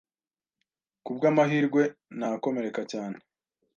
Ku 1.03 1.09
bw’amahirwe 1.17 1.81
ntakomereka 2.17 2.81
cyane 2.91 3.17